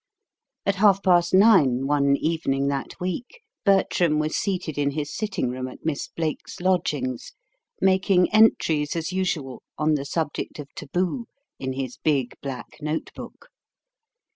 IX 0.65 0.75
At 0.77 0.81
half 0.81 1.03
past 1.03 1.31
nine 1.31 1.85
one 1.85 2.17
evening 2.17 2.69
that 2.69 2.99
week, 2.99 3.43
Bertram 3.63 4.17
was 4.17 4.35
seated 4.35 4.75
in 4.79 4.89
his 4.89 5.15
sitting 5.15 5.49
room 5.51 5.67
at 5.67 5.85
Miss 5.85 6.07
Blake's 6.07 6.59
lodgings, 6.59 7.33
making 7.79 8.27
entries, 8.33 8.95
as 8.95 9.11
usual, 9.11 9.61
on 9.77 9.93
the 9.93 10.05
subject 10.05 10.57
of 10.57 10.73
taboo 10.73 11.27
in 11.59 11.73
his 11.73 11.97
big 12.03 12.33
black 12.41 12.77
notebook. 12.81 13.49